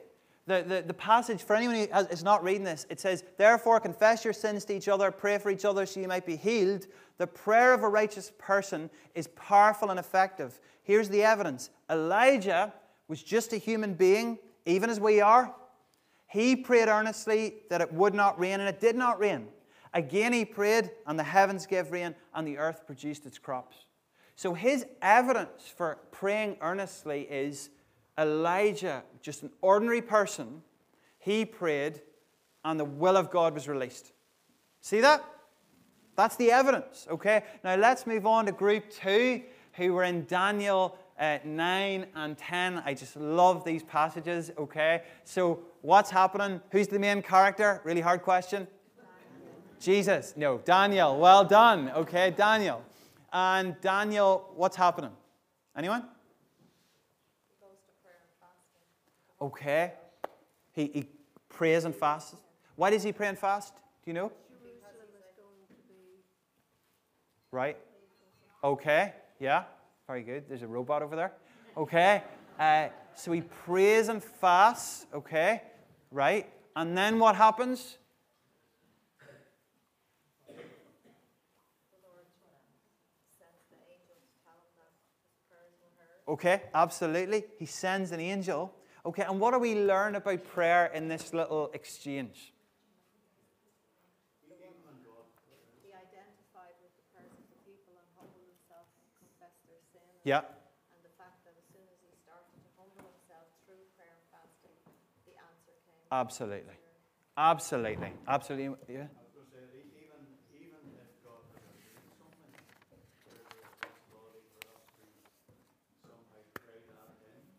[0.47, 4.23] The, the, the, passage, for anyone who is not reading this, it says, Therefore, confess
[4.23, 6.85] your sins to each other, pray for each other so you might be healed.
[7.17, 10.59] The prayer of a righteous person is powerful and effective.
[10.83, 12.73] Here's the evidence Elijah
[13.07, 15.53] was just a human being, even as we are.
[16.27, 19.47] He prayed earnestly that it would not rain, and it did not rain.
[19.95, 23.77] Again, he prayed, and the heavens gave rain, and the earth produced its crops.
[24.35, 27.69] So, his evidence for praying earnestly is
[28.17, 30.61] Elijah, just an ordinary person,
[31.19, 32.01] he prayed,
[32.63, 34.11] and the will of God was released.
[34.81, 35.23] See that?
[36.15, 37.43] That's the evidence, okay?
[37.63, 39.41] Now let's move on to group two,
[39.73, 42.83] who were in Daniel uh, 9 and 10.
[42.85, 45.03] I just love these passages, okay?
[45.23, 46.61] So, what's happening?
[46.71, 47.81] Who's the main character?
[47.83, 48.67] Really hard question.
[49.79, 50.33] Jesus.
[50.35, 51.17] No, Daniel.
[51.17, 51.89] Well done.
[51.89, 52.81] Okay, Daniel.
[53.31, 55.11] And Daniel, what's happening?
[55.77, 56.05] Anyone?
[59.41, 59.93] Okay.
[60.73, 61.07] He, he
[61.49, 62.35] prays and fasts.
[62.75, 63.73] Why does he pray and fast?
[63.75, 64.31] Do you know?
[67.51, 67.77] Right.
[68.63, 69.13] Okay.
[69.39, 69.63] Yeah.
[70.07, 70.43] Very good.
[70.49, 71.31] There's a robot over there.
[71.77, 72.23] Okay.
[72.59, 75.05] Uh, so he prays and fasts.
[75.13, 75.61] Okay.
[76.11, 76.49] Right.
[76.75, 77.97] And then what happens?
[86.27, 87.45] Okay, absolutely.
[87.59, 88.73] He sends an angel.
[89.05, 92.53] Okay, and what do we learn about prayer in this little exchange?
[100.23, 100.41] Yeah.
[100.41, 104.25] And the fact that as soon as he started to humble himself through prayer and
[104.33, 104.73] fasting,
[105.29, 106.09] the answer came.
[106.09, 106.77] Absolutely.
[107.37, 108.11] Absolutely.
[108.27, 108.95] Absolutely.
[108.95, 109.07] Yeah.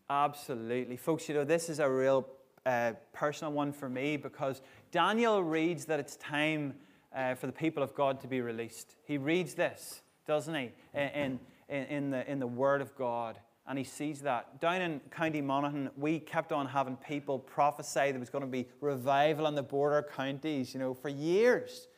[0.09, 0.95] Absolutely.
[0.95, 2.27] Folks, you know, this is a real
[2.65, 6.75] uh, personal one for me because Daniel reads that it's time
[7.13, 8.95] uh, for the people of God to be released.
[9.03, 13.39] He reads this, doesn't he, in, in, in, the, in the Word of God.
[13.67, 14.61] And he sees that.
[14.61, 18.65] Down in County Monaghan, we kept on having people prophesy there was going to be
[18.79, 21.89] revival in the border counties, you know, for years.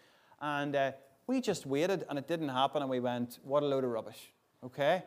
[0.41, 0.91] And uh,
[1.27, 2.81] we just waited and it didn't happen.
[2.81, 4.31] And we went, what a load of rubbish.
[4.65, 5.03] Okay?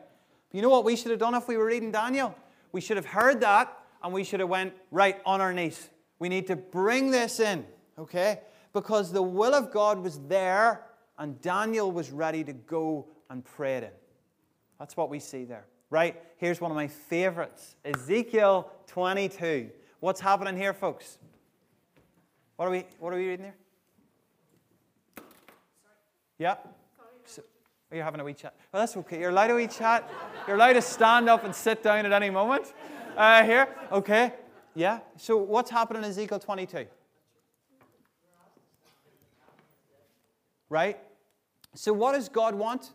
[0.49, 2.33] But you know what we should have done if we were reading Daniel?
[2.73, 5.89] We should have heard that and we should have went right on our knees.
[6.19, 7.65] We need to bring this in,
[7.97, 8.41] okay?
[8.73, 10.83] Because the will of God was there
[11.17, 13.91] and Daniel was ready to go and pray it in.
[14.79, 15.65] That's what we see there.
[15.89, 16.19] Right?
[16.37, 19.69] Here's one of my favorites Ezekiel 22.
[19.99, 21.19] What's happening here, folks?
[22.55, 23.55] What are we, what are we reading here?
[26.39, 26.55] Yeah?
[27.93, 28.55] Are you having a wee chat?
[28.71, 29.19] Well, that's okay.
[29.19, 30.09] You're allowed a wee chat.
[30.47, 32.73] You're allowed to stand up and sit down at any moment.
[33.15, 34.33] Uh, here, okay.
[34.73, 35.01] Yeah.
[35.15, 36.87] So, what's happening in Ezekiel 22?
[40.69, 40.97] Right?
[41.75, 42.89] So, what does God want?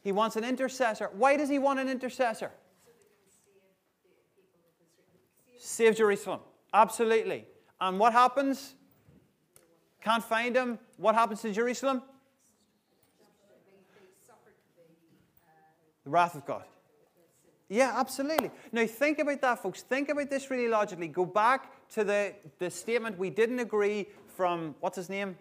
[0.00, 1.10] He wants an intercessor.
[1.12, 2.50] Why does he want an intercessor?
[5.58, 6.40] Save Jerusalem.
[6.72, 7.44] Absolutely.
[7.78, 8.74] And what happens?
[10.00, 10.78] Can't find him.
[10.96, 12.00] What happens to Jerusalem?
[16.08, 16.64] The wrath of God.
[17.68, 18.50] Yeah, absolutely.
[18.72, 19.82] Now, think about that, folks.
[19.82, 21.06] Think about this really logically.
[21.08, 25.36] Go back to the, the statement we didn't agree from, what's his name?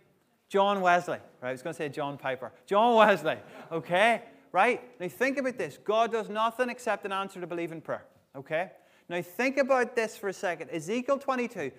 [0.49, 1.19] John Wesley.
[1.41, 1.49] Right?
[1.49, 2.51] I was going to say John Piper.
[2.65, 3.37] John Wesley.
[3.71, 4.23] Okay?
[4.51, 4.81] Right?
[4.99, 5.77] Now, think about this.
[5.77, 8.03] God does nothing except an answer to believe in prayer.
[8.35, 8.71] Okay?
[9.07, 10.69] Now, think about this for a second.
[10.71, 11.71] Ezekiel 22,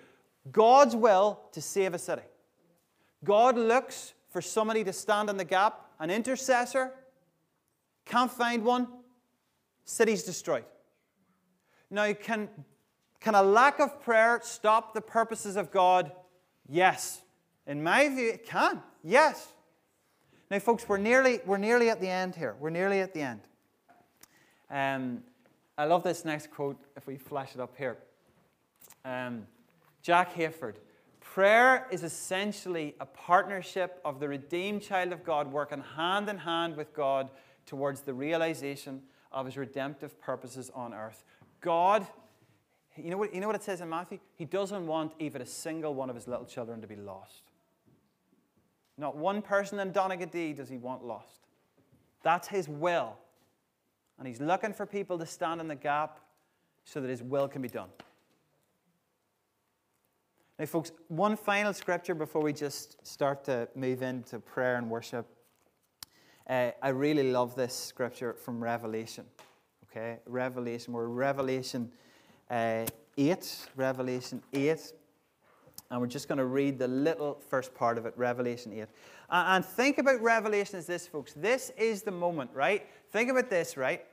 [0.51, 2.23] God's will to save a city.
[3.23, 6.91] God looks for somebody to stand in the gap, an intercessor.
[8.09, 8.87] Can't find one.
[9.85, 10.65] City's destroyed.
[11.91, 12.49] Now, can,
[13.19, 16.11] can a lack of prayer stop the purposes of God?
[16.67, 17.21] Yes.
[17.67, 18.81] In my view, it can.
[19.03, 19.53] Yes.
[20.49, 22.55] Now, folks, we're nearly, we're nearly at the end here.
[22.59, 23.41] We're nearly at the end.
[24.71, 25.23] Um,
[25.77, 27.99] I love this next quote if we flash it up here.
[29.05, 29.45] Um,
[30.01, 30.75] Jack Hayford.
[31.19, 36.75] Prayer is essentially a partnership of the redeemed child of God working hand in hand
[36.75, 37.29] with God
[37.69, 39.01] towards the realization
[39.31, 41.23] of his redemptive purposes on earth.
[41.61, 42.05] God,
[42.97, 44.17] you know what, you know what it says in Matthew?
[44.35, 47.43] He doesn't want even a single one of his little children to be lost.
[48.97, 51.45] Not one person in Donaghadee does he want lost.
[52.23, 53.15] That's his will.
[54.17, 56.19] And he's looking for people to stand in the gap
[56.83, 57.89] so that his will can be done.
[60.57, 65.27] Now, folks, one final scripture before we just start to move into prayer and worship.
[66.49, 69.23] Uh, I really love this scripture from Revelation.
[69.83, 70.93] Okay, Revelation.
[70.93, 71.91] We're Revelation
[72.49, 72.87] uh,
[73.19, 73.67] 8.
[73.75, 74.93] Revelation 8.
[75.91, 78.85] And we're just going to read the little first part of it, Revelation 8.
[79.29, 81.33] And think about Revelation as this, folks.
[81.33, 82.87] This is the moment, right?
[83.11, 84.03] Think about this, right?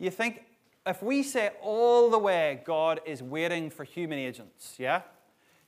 [0.00, 0.42] You think
[0.84, 5.02] if we say all the way God is waiting for human agents, yeah?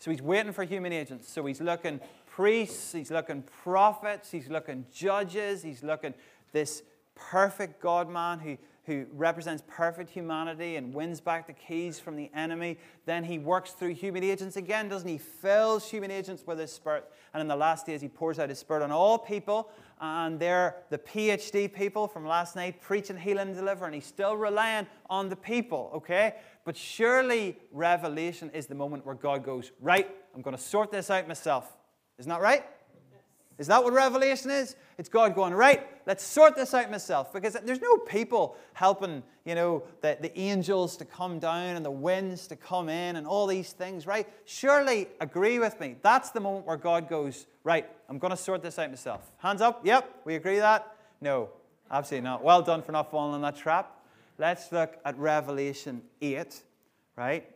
[0.01, 1.31] So he's waiting for human agents.
[1.31, 2.01] So he's looking
[2.37, 6.13] priests, he's looking prophets, he's looking judges, he's looking
[6.53, 6.83] this
[7.15, 12.31] perfect God man who, who represents perfect humanity and wins back the keys from the
[12.35, 12.77] enemy.
[13.07, 15.17] Then he works through human agents again, doesn't he?
[15.17, 17.11] Fills human agents with his spirit.
[17.33, 19.71] And in the last days, he pours out his spirit on all people.
[19.99, 23.95] And they're the PhD people from last night, preaching, healing, and delivering.
[23.95, 26.35] He's still relying on the people, okay?
[26.67, 31.09] But surely revelation is the moment where God goes, Right, I'm going to sort this
[31.09, 31.76] out myself.
[32.19, 32.65] Isn't that right?
[33.59, 34.77] Is that what revelation is?
[34.99, 37.33] It's God going, right, let's sort this out myself.
[37.33, 41.91] Because there's no people helping, you know, the, the angels to come down and the
[41.91, 44.29] winds to come in and all these things, right?
[44.45, 45.97] Surely agree with me.
[46.03, 49.33] That's the moment where God goes, right, I'm going to sort this out myself.
[49.39, 49.87] Hands up.
[49.87, 50.95] Yep, we agree that?
[51.23, 51.49] No,
[51.91, 52.45] absolutely not.
[52.45, 53.91] Well done for not falling in that trap.
[54.39, 56.63] Let's look at Revelation 8,
[57.17, 57.49] right?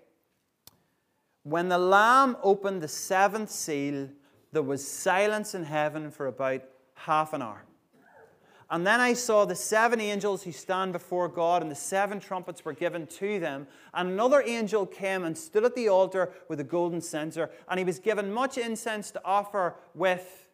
[1.42, 4.08] When the Lamb opened the seventh seal,
[4.53, 6.62] there was silence in heaven for about
[6.94, 7.64] half an hour.
[8.70, 12.64] And then I saw the seven angels who stand before God, and the seven trumpets
[12.64, 13.66] were given to them.
[13.92, 17.84] And another angel came and stood at the altar with a golden censer, and he
[17.84, 20.48] was given much incense to offer with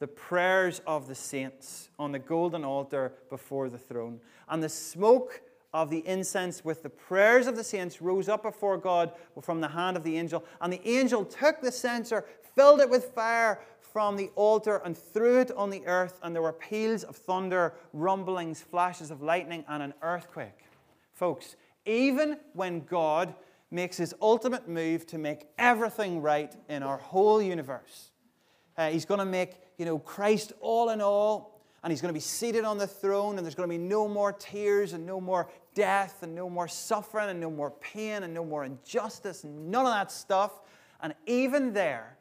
[0.00, 4.20] the prayers of the saints on the golden altar before the throne.
[4.48, 5.40] And the smoke
[5.72, 9.68] of the incense with the prayers of the saints rose up before God from the
[9.68, 10.44] hand of the angel.
[10.60, 15.40] And the angel took the censer, filled it with fire from the altar, and threw
[15.40, 16.18] it on the earth.
[16.22, 20.66] And there were peals of thunder, rumblings, flashes of lightning, and an earthquake.
[21.14, 21.56] Folks,
[21.86, 23.34] even when God
[23.70, 28.10] makes his ultimate move to make everything right in our whole universe,
[28.76, 32.16] uh, he's going to make you know, Christ all in all, and he's going to
[32.16, 35.20] be seated on the throne, and there's going to be no more tears, and no
[35.20, 39.70] more death, and no more suffering, and no more pain, and no more injustice, and
[39.70, 40.60] none of that stuff.
[41.00, 42.16] And even there,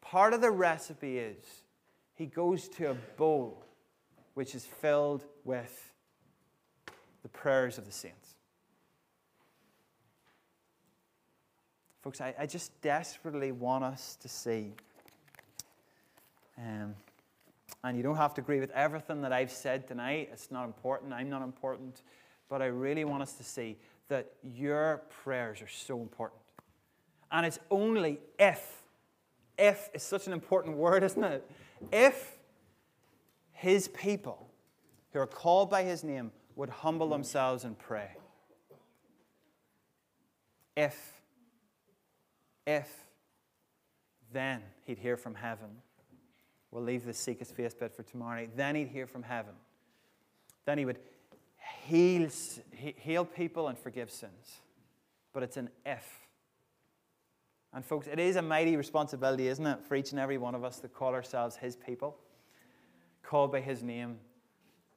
[0.00, 1.62] part of the recipe is
[2.14, 3.64] he goes to a bowl
[4.34, 5.92] which is filled with
[7.22, 8.34] the prayers of the saints.
[12.02, 14.74] Folks, I, I just desperately want us to see
[16.58, 16.94] um,
[17.84, 20.30] and you don't have to agree with everything that I've said tonight.
[20.32, 21.12] It's not important.
[21.12, 22.00] I'm not important.
[22.48, 23.76] But I really want us to see
[24.08, 26.40] that your prayers are so important.
[27.30, 28.82] And it's only if,
[29.58, 31.50] if is such an important word, isn't it?
[31.92, 32.38] If
[33.52, 34.48] his people
[35.12, 38.12] who are called by his name would humble themselves and pray.
[40.74, 41.20] If,
[42.66, 42.90] if,
[44.32, 45.82] then he'd hear from heaven
[46.74, 48.56] We'll leave the seek his face bit for tomorrow night.
[48.56, 49.52] Then he'd hear from heaven.
[50.64, 50.98] Then he would
[51.84, 52.28] heal,
[52.72, 54.60] heal people and forgive sins.
[55.32, 56.04] But it's an if.
[57.72, 60.64] And, folks, it is a mighty responsibility, isn't it, for each and every one of
[60.64, 62.16] us to call ourselves his people,
[63.22, 64.18] called by his name,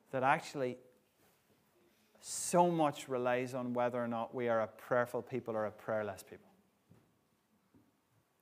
[0.09, 0.77] that actually
[2.19, 6.23] so much relies on whether or not we are a prayerful people or a prayerless
[6.23, 6.49] people.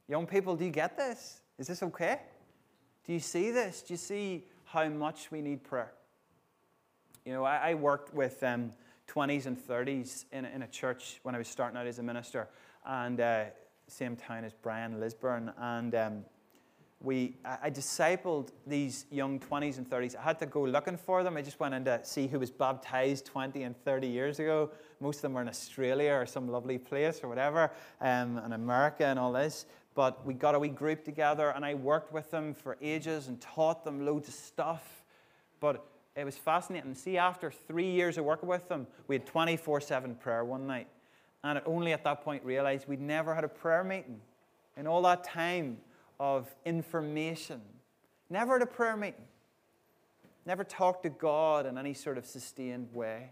[0.08, 1.42] Young people, do you get this?
[1.58, 2.22] Is this okay?
[3.06, 3.84] Do you see this?
[3.84, 5.92] Do you see how much we need prayer?
[7.24, 8.72] You know, I, I worked with um,
[9.08, 12.48] 20s and 30s in, in a church when I was starting out as a minister,
[12.86, 13.46] and uh,
[13.88, 16.26] same town as Brian Lisburn, and um,
[17.02, 20.16] we, I discipled these young 20s and 30s.
[20.16, 21.38] I had to go looking for them.
[21.38, 24.72] I just went in to see who was baptized 20 and 30 years ago.
[25.00, 29.06] Most of them were in Australia or some lovely place or whatever, um, and America
[29.06, 29.68] and all this.
[29.96, 33.42] But we got a wee group together, and I worked with them for ages and
[33.42, 35.04] taught them loads of stuff.
[35.60, 35.86] But
[36.16, 36.94] it was fascinating.
[36.96, 40.88] See, after three years of working with them, we had 24 7 prayer one night.
[41.44, 44.20] And only at that point realized we'd never had a prayer meeting.
[44.78, 45.78] In all that time,
[46.20, 47.62] of information.
[48.30, 49.22] Never had a prayer meeting.
[50.46, 53.32] Never talked to God in any sort of sustained way.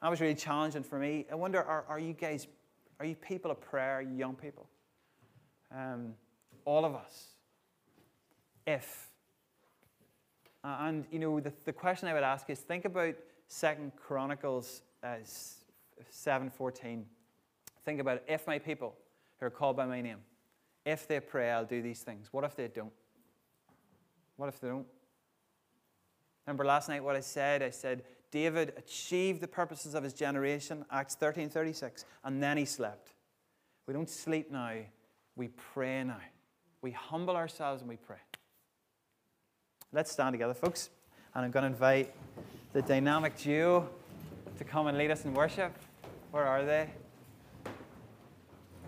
[0.00, 1.26] That was really challenging for me.
[1.30, 2.46] I wonder, are, are you guys,
[2.98, 4.66] are you people of prayer, young people?
[5.74, 6.14] Um,
[6.64, 7.28] all of us.
[8.66, 9.08] If.
[10.62, 13.14] Uh, and, you know, the, the question I would ask is think about
[13.48, 15.16] Second Chronicles uh,
[16.12, 17.02] 7.14.
[17.84, 18.22] Think about.
[18.28, 18.94] If my people
[19.40, 20.18] who are called by my name
[20.84, 22.28] if they pray, I'll do these things.
[22.32, 22.92] What if they don't?
[24.36, 24.86] What if they don't?
[26.46, 27.62] Remember last night what I said?
[27.62, 32.64] I said, David achieved the purposes of his generation, Acts 13 36, and then he
[32.64, 33.12] slept.
[33.86, 34.72] We don't sleep now,
[35.36, 36.20] we pray now.
[36.82, 38.18] We humble ourselves and we pray.
[39.92, 40.90] Let's stand together, folks.
[41.34, 42.14] And I'm going to invite
[42.72, 43.88] the dynamic duo
[44.58, 45.72] to come and lead us in worship.
[46.30, 46.90] Where are they?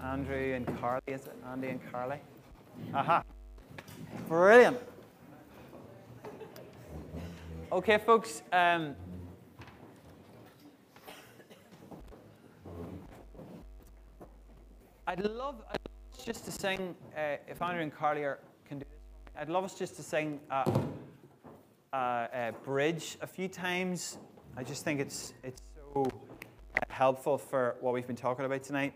[0.03, 1.37] Andrew and Carly, is it?
[1.51, 2.19] Andy and Carly?
[2.93, 3.23] Aha.
[4.29, 4.79] Brilliant.
[7.73, 8.43] Okay, folks.
[8.53, 8.95] Um,
[15.07, 15.79] I'd love, I'd
[16.25, 18.99] just to sing, uh, if Andrew and Carly are, can do this,
[19.39, 20.65] I'd love us just to sing uh,
[21.93, 24.17] uh, a bridge a few times.
[24.57, 25.61] I just think it's, it's
[25.93, 26.11] so
[26.89, 28.95] helpful for what we've been talking about tonight.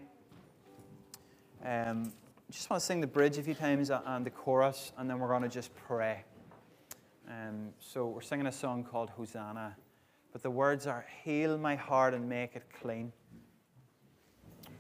[1.63, 2.13] Um,
[2.51, 5.29] just want to sing the bridge a few times and the chorus, and then we're
[5.29, 6.25] going to just pray.
[7.29, 9.77] Um, so we're singing a song called Hosanna,
[10.33, 13.13] but the words are Heal my heart and make it clean.